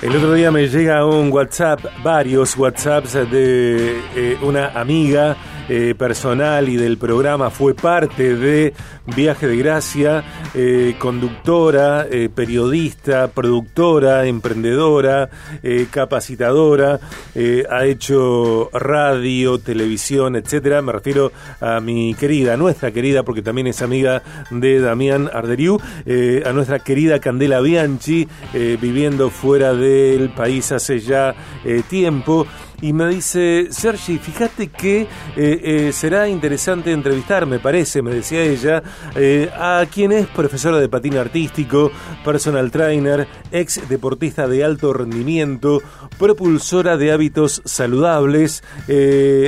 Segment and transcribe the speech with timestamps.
[0.00, 5.36] El otro día me llega un WhatsApp, varios WhatsApps de eh, una amiga
[5.68, 8.72] eh, personal y del programa, fue parte de
[9.04, 15.28] Viaje de Gracia, eh, conductora, eh, periodista, productora, emprendedora,
[15.90, 17.00] capacitadora,
[17.70, 20.80] ha hecho radio, televisión, etcétera.
[20.82, 25.78] Me refiero a mi querida, nuestra querida, porque también es amiga de Damián Arderiu,
[26.44, 28.28] a nuestra querida Candela Bianchi,
[28.80, 31.34] viviendo fuera del país hace ya
[31.88, 32.46] tiempo
[32.80, 38.42] y me dice, Sergi, fíjate que eh, eh, será interesante entrevistar, me parece, me decía
[38.42, 38.82] ella,
[39.16, 41.90] eh, a quien es profesora de patín artístico,
[42.24, 45.82] personal trainer, ex deportista de alto rendimiento,
[46.18, 48.62] propulsora de hábitos saludables.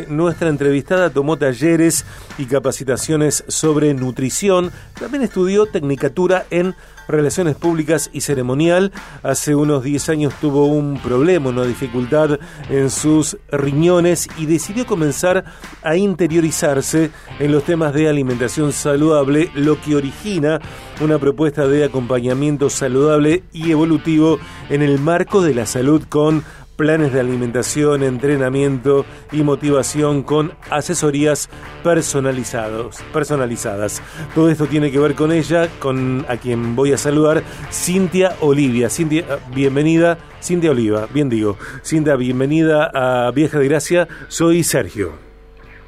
[0.09, 2.05] nuestra entrevistada tomó talleres
[2.39, 6.75] y capacitaciones sobre nutrición, también estudió tecnicatura en
[7.09, 8.93] Relaciones Públicas y Ceremonial.
[9.23, 15.45] Hace unos 10 años tuvo un problema, una dificultad en sus riñones y decidió comenzar
[15.83, 20.61] a interiorizarse en los temas de alimentación saludable, lo que origina
[21.01, 26.45] una propuesta de acompañamiento saludable y evolutivo en el marco de la salud con
[26.81, 31.51] planes de alimentación, entrenamiento y motivación con asesorías
[31.85, 34.03] personalizados, personalizadas.
[34.35, 38.89] Todo esto tiene que ver con ella, con a quien voy a saludar, Cintia Olivia.
[38.89, 41.59] Cintia, bienvenida, Cintia Oliva, bien digo.
[41.85, 44.09] Cintia, bienvenida a Vieja de Gracia.
[44.29, 45.13] Soy Sergio.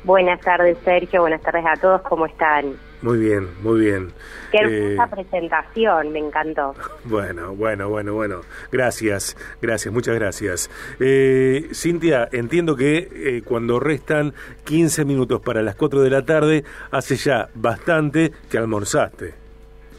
[0.04, 1.22] Buenas tardes, Sergio.
[1.22, 2.02] Buenas tardes a todos.
[2.02, 2.74] ¿Cómo están?
[3.02, 4.12] Muy bien, muy bien.
[4.52, 6.74] Qué hermosa eh, presentación, me encantó.
[7.04, 8.40] Bueno, bueno, bueno, bueno.
[8.70, 10.70] Gracias, gracias, muchas gracias.
[11.00, 14.32] Eh, Cintia, entiendo que eh, cuando restan
[14.64, 19.34] 15 minutos para las 4 de la tarde, hace ya bastante que almorzaste.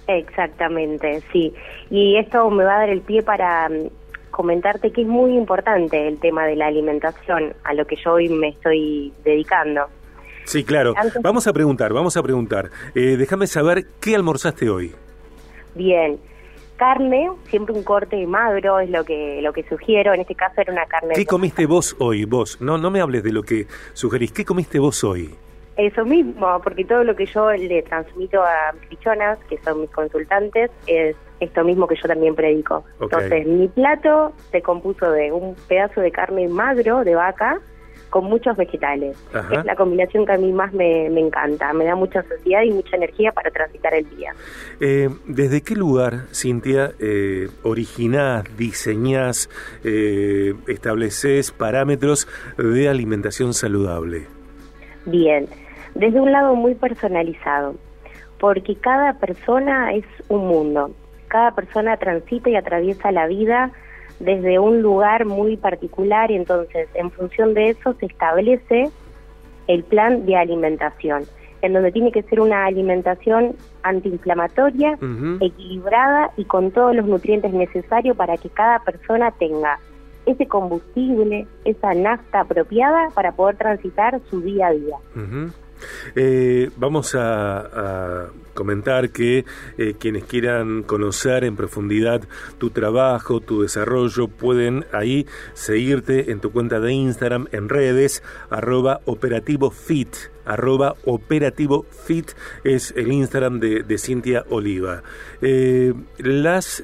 [0.08, 1.54] Exactamente, sí.
[1.90, 3.90] Y esto me va a dar el pie para mm,
[4.32, 8.30] comentarte que es muy importante el tema de la alimentación, a lo que yo hoy
[8.30, 9.88] me estoy dedicando.
[10.46, 10.94] Sí, claro.
[11.22, 12.70] Vamos a preguntar, vamos a preguntar.
[12.96, 14.94] Eh, déjame saber qué almorzaste hoy.
[15.76, 16.20] Bien.
[16.76, 20.14] Carne, siempre un corte magro es lo que lo que sugiero.
[20.14, 21.14] En este caso era una carne.
[21.16, 22.26] ¿Qué comiste vos hoy?
[22.26, 24.32] Vos, no, no me hables de lo que sugerís.
[24.32, 25.34] ¿Qué comiste vos hoy?
[25.78, 29.90] Eso mismo, porque todo lo que yo le transmito a mis pichonas, que son mis
[29.90, 32.84] consultantes, es esto mismo que yo también predico.
[33.02, 37.60] Entonces, mi plato se compuso de un pedazo de carne magro de vaca,
[38.14, 39.18] con muchos vegetales.
[39.52, 42.96] Es la combinación que a mí más me, encanta, me da mucha sociedad y mucha
[42.96, 44.36] energía para transitar el día.
[44.80, 49.50] Eh, ¿Desde qué lugar, Cintia, eh, originás, diseñás,
[49.84, 54.28] eh, estableces parámetros de alimentación saludable?
[55.08, 55.48] Bien,
[55.96, 57.74] desde un lado muy personalizado,
[58.40, 60.92] porque cada persona es un mundo,
[61.30, 63.72] cada persona transita y atraviesa la vida
[64.24, 68.90] desde un lugar muy particular y entonces en función de eso se establece
[69.68, 71.24] el plan de alimentación,
[71.62, 74.98] en donde tiene que ser una alimentación antiinflamatoria,
[75.40, 79.80] equilibrada y con todos los nutrientes necesarios para que cada persona tenga
[80.26, 84.98] ese combustible, esa nafta apropiada para poder transitar su día a día.
[86.16, 89.46] Eh, vamos a, comentar que
[89.80, 92.22] eh, quienes quieran conocer en profundidad
[92.60, 99.02] tu trabajo, tu desarrollo, pueden ahí seguirte en tu cuenta de Instagram, en redes, arroba
[99.06, 102.32] operativo fit arroba operativo fit
[102.66, 105.02] es el Instagram de, Cintia Oliva.
[105.42, 106.84] Eh, las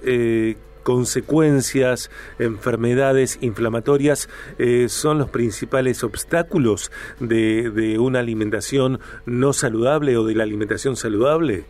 [0.83, 10.25] consecuencias, enfermedades inflamatorias eh, son los principales obstáculos de, de una alimentación no saludable o
[10.25, 11.65] de la alimentación saludable?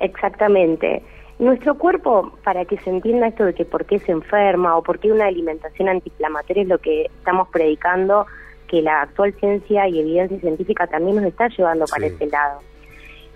[0.00, 1.02] Exactamente.
[1.38, 4.98] Nuestro cuerpo, para que se entienda esto de que por qué se enferma o por
[4.98, 8.26] qué una alimentación antiinflamatoria es lo que estamos predicando,
[8.68, 12.60] que la actual ciencia y evidencia científica también nos está llevando para ese lado.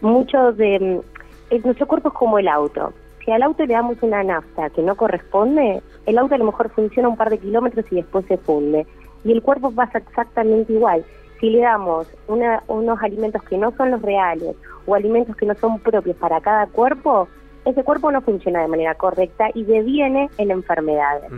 [0.01, 1.03] Muchos de...
[1.51, 2.93] Mm, nuestro cuerpo es como el auto
[3.25, 6.71] si al auto le damos una nafta que no corresponde, el auto a lo mejor
[6.71, 8.87] funciona un par de kilómetros y después se funde.
[9.25, 11.05] Y el cuerpo pasa exactamente igual.
[11.41, 14.55] Si le damos unos alimentos que no son los reales
[14.87, 17.29] o alimentos que no son propios para cada cuerpo,
[17.65, 21.31] ese cuerpo no funciona de manera correcta y deviene en enfermedades.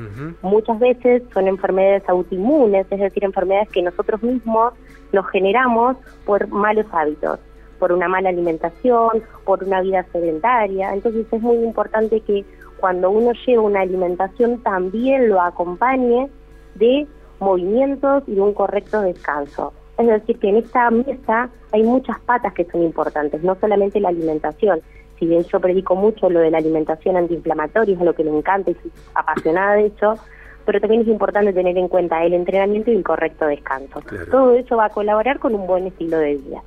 [0.43, 4.75] Muchas veces son enfermedades autoinmunes, es decir, enfermedades que nosotros mismos
[5.13, 7.39] nos generamos por malos hábitos
[7.79, 10.93] por una mala alimentación, por una vida sedentaria.
[10.93, 12.45] Entonces es muy importante que
[12.79, 16.29] cuando uno lleva una alimentación también lo acompañe
[16.75, 17.07] de
[17.41, 19.73] movimientos y de un correcto descanso.
[19.99, 24.11] Es decir, que en esta mesa hay muchas patas que son importantes, no solamente la
[24.11, 24.81] alimentación,
[25.19, 28.71] si bien yo predico mucho lo de la alimentación antiinflamatoria, es lo que me encanta
[28.71, 30.19] y soy apasionada de eso,
[30.67, 34.03] pero también es importante tener en cuenta el entrenamiento y el correcto descanso.
[34.31, 36.63] Todo eso va a colaborar con un buen estilo de vida.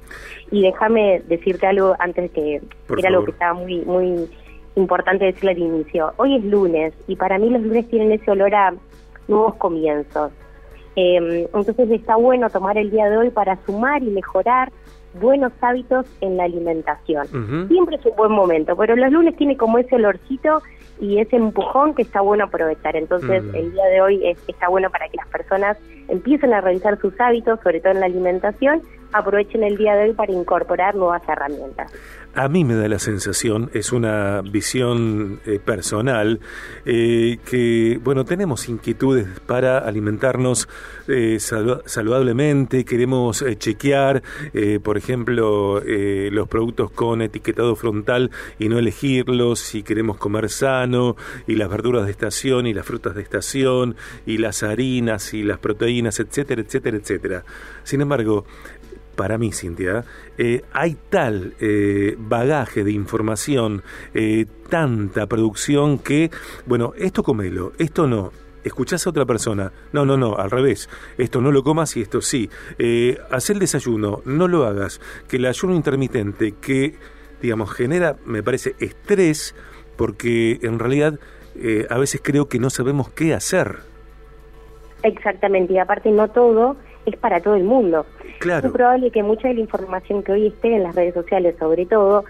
[0.50, 2.62] Y déjame decirte algo antes que
[2.98, 4.30] era algo que estaba muy muy
[4.76, 6.14] importante decirle al inicio.
[6.18, 8.74] Hoy es lunes y para mí los lunes tienen ese olor a
[9.28, 10.32] nuevos comienzos.
[10.96, 14.72] Eh, entonces está bueno tomar el día de hoy para sumar y mejorar
[15.20, 17.28] buenos hábitos en la alimentación.
[17.68, 20.62] Siempre es un buen momento, pero los lunes tiene como ese olorcito
[21.00, 22.96] y ese empujón que está bueno aprovechar.
[22.96, 23.56] Entonces, mm.
[23.56, 27.20] el día de hoy es, está bueno para que las personas empiecen a revisar sus
[27.20, 28.82] hábitos, sobre todo en la alimentación,
[29.12, 31.92] aprovechen el día de hoy para incorporar nuevas herramientas.
[32.36, 36.40] A mí me da la sensación, es una visión eh, personal,
[36.86, 40.70] eh, que, bueno, tenemos inquietudes para alimentarnos
[41.08, 44.22] eh, saludablemente, queremos chequear,
[44.84, 48.30] por ejemplo, los productos con etiquetado frontal
[48.60, 51.16] y no elegirlos, si queremos comer sano,
[51.48, 53.96] y las verduras de estación, y las frutas de estación,
[54.28, 57.44] y las harinas, y las proteínas, etcétera, etcétera, etcétera.
[57.84, 58.46] Sin embargo,
[59.20, 60.06] para mí, Cintia,
[60.38, 63.84] eh, hay tal eh, bagaje de información,
[64.14, 66.32] eh, tanta producción que,
[66.66, 68.32] bueno, esto comelo, esto no.
[68.64, 72.22] Escuchás a otra persona, no, no, no, al revés, esto no lo comas y esto
[72.22, 72.50] sí.
[73.30, 75.02] haz el desayuno, no lo hagas.
[75.28, 76.96] Que el ayuno intermitente, que,
[77.42, 79.54] digamos, genera, me parece, estrés,
[79.98, 81.20] porque en realidad
[81.90, 83.80] a veces creo que no sabemos qué hacer.
[85.04, 86.78] Exactamente, y aparte no todo
[87.10, 88.06] es para todo el mundo.
[88.42, 91.86] Es probable que mucha de la información que hoy esté en las redes sociales, sobre
[91.86, 92.24] todo,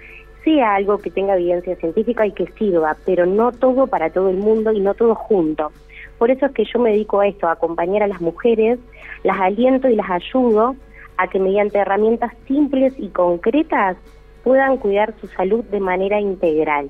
[0.44, 4.38] sea algo que tenga evidencia científica y que sirva, pero no todo para todo el
[4.38, 5.72] mundo y no todo junto.
[6.18, 8.80] Por eso es que yo me dedico a esto, a acompañar a las mujeres,
[9.24, 10.76] las aliento y las ayudo
[11.18, 13.98] a que mediante herramientas simples y concretas
[14.44, 16.90] puedan cuidar su salud de manera integral.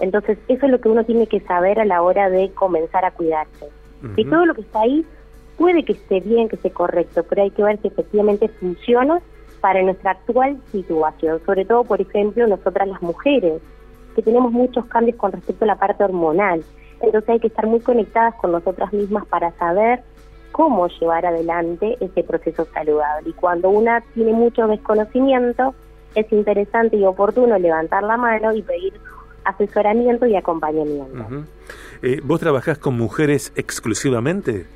[0.00, 3.12] Entonces, eso es lo que uno tiene que saber a la hora de comenzar a
[3.12, 3.68] cuidarse.
[4.16, 5.04] Y todo lo que está ahí
[5.56, 9.20] puede que esté bien, que esté correcto, pero hay que ver si efectivamente funciona
[9.60, 13.62] para nuestra actual situación, sobre todo, por ejemplo, nosotras las mujeres,
[14.14, 16.62] que tenemos muchos cambios con respecto a la parte hormonal.
[17.00, 20.02] Entonces hay que estar muy conectadas con nosotras mismas para saber
[20.52, 23.30] cómo llevar adelante ese proceso saludable.
[23.30, 25.74] Y cuando una tiene mucho desconocimiento,
[26.14, 28.92] es interesante y oportuno levantar la mano y pedir
[29.44, 31.44] asesoramiento y acompañamiento.
[32.02, 34.66] Eh, ¿Vos trabajás con mujeres exclusivamente?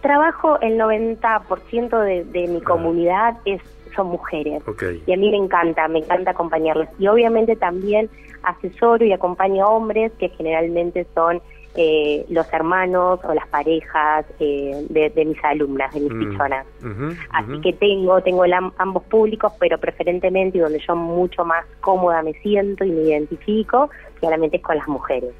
[0.00, 3.60] Trabajo, el 90% de, de mi comunidad es
[3.94, 4.62] son mujeres.
[5.06, 6.88] Y a mí me encanta, me encanta acompañarlas.
[6.98, 8.08] Y obviamente también
[8.42, 11.42] asesoro y acompaño a hombres que generalmente son
[11.76, 16.28] eh, los hermanos o las parejas eh, de, mis alumnas, de mis mm.
[16.28, 16.66] personas.
[17.30, 18.44] Así que tengo, tengo
[18.78, 23.90] ambos públicos, pero preferentemente y donde yo mucho más cómoda me siento y me identifico,
[24.18, 25.32] claramente es con las mujeres.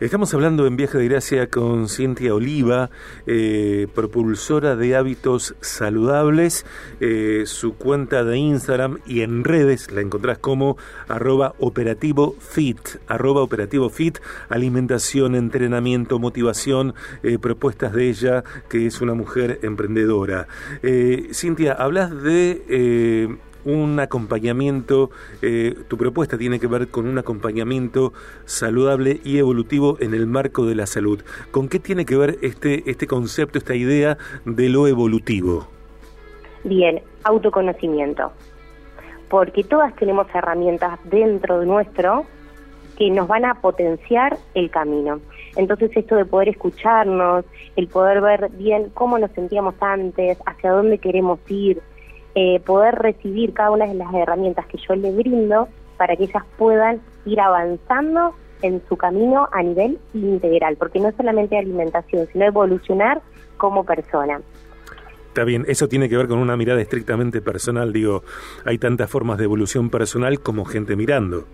[0.00, 2.88] Estamos hablando en Viaje de Gracia con Cintia Oliva,
[3.26, 6.64] eh, propulsora de hábitos saludables.
[7.00, 10.76] Eh, su cuenta de Instagram y en redes la encontrás como
[11.08, 12.78] arroba operativo fit,
[13.08, 14.18] arroba operativo fit,
[14.48, 16.94] alimentación, entrenamiento, motivación,
[17.24, 20.46] eh, propuestas de ella, que es una mujer emprendedora.
[21.32, 25.10] Cintia, hablas de un acompañamiento,
[25.42, 28.12] eh, tu propuesta tiene que ver con un acompañamiento
[28.44, 31.22] saludable y evolutivo en el marco de la salud.
[31.50, 35.68] ¿Con qué tiene que ver este, este concepto, esta idea de lo evolutivo?
[36.64, 38.32] Bien, autoconocimiento.
[39.28, 42.24] Porque todas tenemos herramientas dentro de nuestro
[42.96, 45.20] que nos van a potenciar el camino.
[45.56, 47.44] Entonces esto de poder escucharnos,
[47.76, 51.80] el poder ver bien cómo nos sentíamos antes, hacia dónde queremos ir,
[52.40, 55.66] eh, poder recibir cada una de las herramientas que yo les brindo
[55.96, 61.16] para que ellas puedan ir avanzando en su camino a nivel integral, porque no es
[61.16, 63.22] solamente alimentación, sino evolucionar
[63.56, 64.40] como persona.
[65.26, 68.22] Está bien, eso tiene que ver con una mirada estrictamente personal, digo,
[68.64, 71.44] hay tantas formas de evolución personal como gente mirando.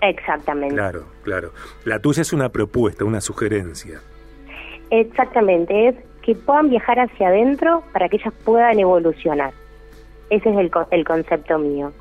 [0.00, 0.74] Exactamente.
[0.74, 1.52] Claro, claro.
[1.84, 4.00] La tuya es una propuesta, una sugerencia.
[4.88, 9.52] Exactamente, es que puedan viajar hacia adentro para que ellas puedan evolucionar.
[10.32, 11.92] Ese es el, el concepto mío.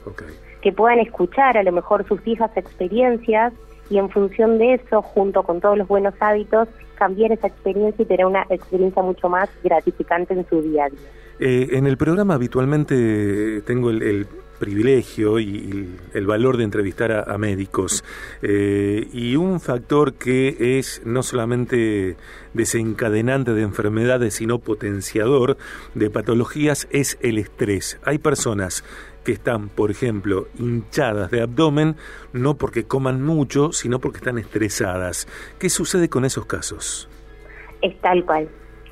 [0.62, 3.52] Que puedan escuchar a lo mejor sus hijas experiencias
[3.90, 8.06] y en función de eso, junto con todos los buenos hábitos, cambiar esa experiencia y
[8.06, 11.00] tener una experiencia mucho más gratificante en su día a día.
[11.42, 14.28] Eh, en el programa habitualmente tengo el,
[14.62, 18.04] privilegio y, el valor de entrevistar a, médicos.
[18.44, 22.16] Eh, y un factor que es no solamente
[22.54, 25.58] desencadenante de enfermedades, sino potenciador
[25.96, 28.00] de patologías es el estrés.
[28.06, 28.84] Hay personas
[29.26, 31.96] que están, por ejemplo, hinchadas de abdomen,
[32.32, 35.28] no porque coman mucho, sino porque están estresadas.
[35.60, 37.10] ¿Qué sucede con esos casos?
[37.82, 38.48] Es tal cual,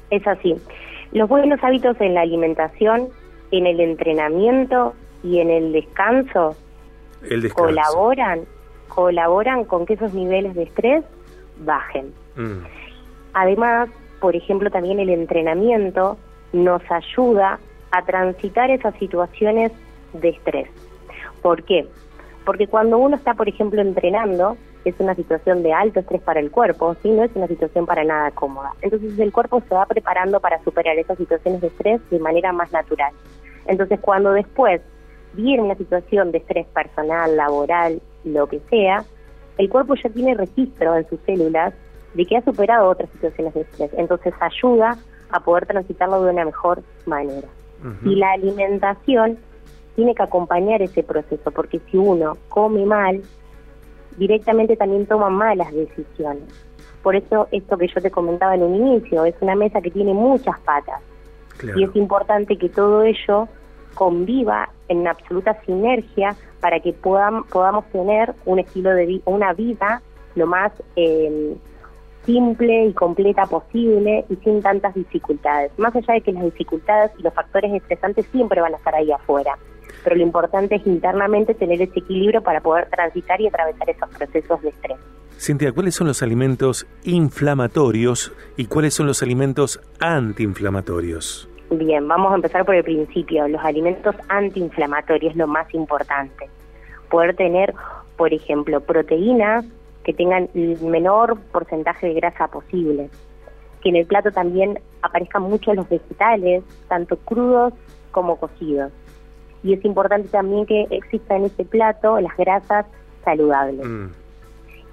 [0.09, 0.55] es así.
[1.11, 3.09] Los buenos hábitos en la alimentación,
[3.51, 6.55] en el entrenamiento y en el descanso,
[7.53, 8.45] colaboran
[8.89, 11.05] colaboran con que esos niveles de estrés
[11.59, 12.11] bajen.
[12.35, 12.65] Mm.
[13.33, 16.17] Además, por ejemplo, también el entrenamiento
[16.51, 17.59] nos ayuda
[17.91, 19.71] a transitar esas situaciones
[20.13, 20.67] de estrés.
[21.41, 21.88] ¿Por qué?
[22.45, 26.51] Porque cuando uno está, por ejemplo, entrenando, es una situación de alto estrés para el
[26.51, 27.09] cuerpo, ¿sí?
[27.09, 28.73] no es una situación para nada cómoda.
[28.81, 32.71] Entonces el cuerpo se va preparando para superar esas situaciones de estrés de manera más
[32.71, 33.13] natural.
[33.67, 34.81] Entonces cuando después
[35.33, 39.03] viene una situación de estrés personal, laboral, lo que sea,
[39.57, 41.74] el cuerpo ya tiene registro en sus células
[42.13, 43.91] de que ha superado otras situaciones de estrés.
[43.98, 44.98] Entonces ayuda
[45.31, 47.48] a poder transitarlo de una mejor manera.
[48.03, 49.38] Y la alimentación
[49.95, 53.21] tiene que acompañar ese proceso, porque si uno come mal,
[54.17, 56.43] directamente también toma malas decisiones.
[57.01, 60.13] Por eso esto que yo te comentaba en un inicio, es una mesa que tiene
[60.13, 61.01] muchas patas.
[61.75, 63.48] Y es importante que todo ello
[63.93, 70.01] conviva en absoluta sinergia para que podamos, podamos tener un estilo de una vida
[70.36, 71.55] lo más eh,
[72.25, 75.72] simple y completa posible y sin tantas dificultades.
[75.77, 79.12] Más allá de que las dificultades y los factores estresantes siempre van a estar ahí
[79.12, 79.58] afuera
[80.03, 84.62] pero lo importante es internamente tener ese equilibrio para poder transitar y atravesar esos procesos
[84.62, 84.98] de estrés.
[85.38, 91.48] Cintia, ¿cuáles son los alimentos inflamatorios y cuáles son los alimentos antiinflamatorios?
[91.71, 93.47] Bien, vamos a empezar por el principio.
[93.47, 96.49] Los alimentos antiinflamatorios es lo más importante.
[97.09, 97.73] Poder tener,
[98.17, 99.65] por ejemplo, proteínas
[100.03, 103.09] que tengan el menor porcentaje de grasa posible.
[103.81, 107.73] Que en el plato también aparezcan mucho los vegetales, tanto crudos
[108.11, 108.91] como cocidos
[109.63, 112.85] y es importante también que exista en ese plato las grasas
[113.23, 113.85] saludables.
[113.85, 114.07] Mm.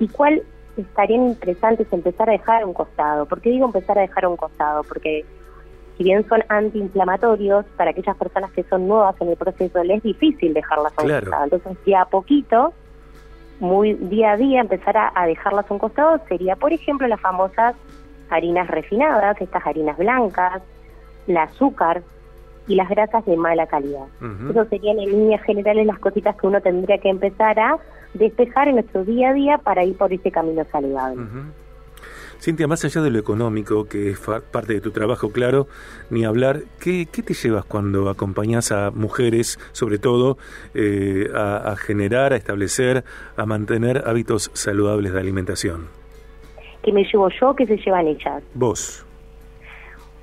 [0.00, 0.42] ¿Y cuál
[0.76, 3.26] estaría interesante es empezar a dejar a un costado?
[3.26, 4.82] ¿Por qué digo empezar a dejar a un costado?
[4.82, 5.24] Porque
[5.96, 10.02] si bien son antiinflamatorios, para aquellas personas que son nuevas en el proceso les es
[10.02, 11.44] difícil dejarlas a un costado.
[11.44, 12.74] Entonces, ya a poquito,
[13.60, 17.20] muy día a día, empezar a, a dejarlas a un costado sería, por ejemplo, las
[17.20, 17.74] famosas
[18.28, 20.62] harinas refinadas, estas harinas blancas,
[21.26, 22.02] el azúcar,
[22.68, 24.06] y las grasas de mala calidad.
[24.50, 27.78] Eso serían en líneas generales las cositas que uno tendría que empezar a
[28.14, 31.22] despejar en nuestro día a día para ir por ese camino saludable.
[32.40, 35.66] Cintia, más allá de lo económico, que es parte de tu trabajo, claro,
[36.10, 40.38] ni hablar, ¿qué, qué te llevas cuando acompañas a mujeres, sobre todo,
[40.74, 43.04] eh, a, a, generar, a establecer,
[43.36, 45.88] a mantener hábitos saludables de alimentación?
[46.82, 47.54] ¿Qué me llevo yo?
[47.56, 48.44] ¿Qué se llevan ellas?
[48.54, 49.04] Vos.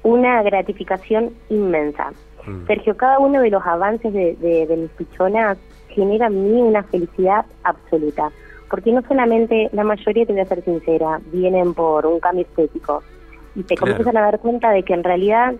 [0.03, 2.11] Una gratificación inmensa.
[2.45, 2.67] Mm.
[2.67, 5.57] Sergio, cada uno de los avances de, de, mis pichonas
[5.89, 8.31] genera en mí una felicidad absoluta.
[8.73, 13.03] Porque no solamente, la mayoría, te voy a ser sincera, vienen por un cambio estético.
[13.53, 15.53] Y te comienzan a dar cuenta de que en realidad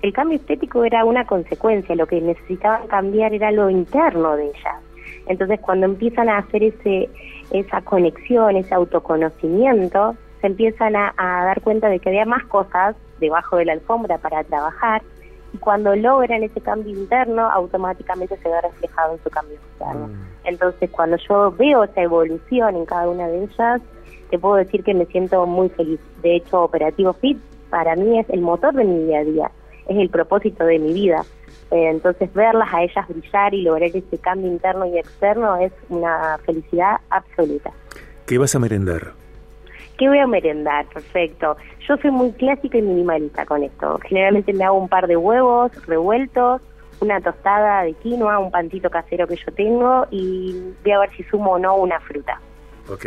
[0.00, 4.76] el cambio estético era una consecuencia, lo que necesitaban cambiar era lo interno de ellas.
[5.26, 7.10] Entonces, cuando empiezan a hacer ese
[7.50, 12.96] esa conexión, ese autoconocimiento, se empiezan a, a dar cuenta de que había más cosas
[13.20, 15.02] debajo de la alfombra para trabajar
[15.54, 20.08] y cuando logran ese cambio interno, automáticamente se ve reflejado en su cambio externo.
[20.08, 20.26] Mm.
[20.44, 23.80] Entonces, cuando yo veo esa evolución en cada una de ellas,
[24.30, 26.00] te puedo decir que me siento muy feliz.
[26.22, 27.38] De hecho, Operativo Fit
[27.70, 29.50] para mí es el motor de mi día a día,
[29.86, 31.24] es el propósito de mi vida.
[31.70, 36.36] Eh, entonces, verlas a ellas brillar y lograr ese cambio interno y externo es una
[36.44, 37.70] felicidad absoluta.
[38.26, 39.12] ¿Qué vas a merendar?
[39.98, 40.86] ¿Qué voy a merendar?
[40.86, 41.56] Perfecto.
[41.88, 43.98] Yo soy muy clásica y minimalista con esto.
[44.08, 46.60] Generalmente me hago un par de huevos revueltos,
[47.00, 51.22] una tostada de quinoa, un pantito casero que yo tengo y voy a ver si
[51.24, 52.40] sumo o no una fruta.
[52.88, 53.06] Ok.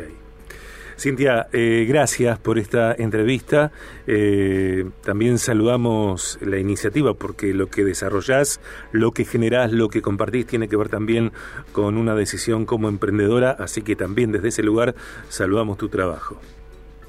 [0.98, 3.72] Cintia, eh, gracias por esta entrevista.
[4.08, 8.60] Eh, también saludamos la iniciativa porque lo que desarrollás,
[8.91, 11.34] lo que generás, lo que compartís tiene que ver también
[11.72, 14.96] con una decisión como emprendedora, así que también desde ese lugar
[15.29, 16.39] saludamos tu trabajo.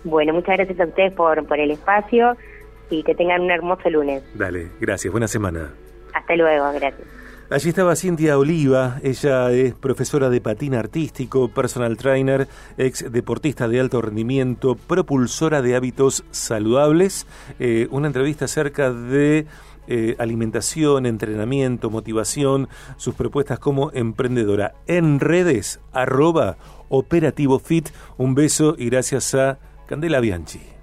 [0.05, 2.37] Bueno, muchas gracias a ustedes por, por el espacio
[2.91, 4.23] y que tengan un hermoso lunes.
[4.35, 5.11] Dale, gracias.
[5.13, 5.73] Buena semana.
[6.15, 7.07] Hasta luego, gracias.
[7.51, 13.81] Allí estaba Cintia Oliva, ella es profesora de patín artístico, personal trainer, ex deportista de
[13.81, 17.27] alto rendimiento, propulsora de hábitos saludables.
[17.59, 19.47] Eh, una entrevista acerca de
[19.87, 24.75] eh, alimentación, entrenamiento, motivación, sus propuestas como emprendedora.
[24.87, 26.59] En redes, arroba
[26.91, 27.89] operativo fit.
[28.19, 30.78] Un beso y gracias a Candela Bianchi.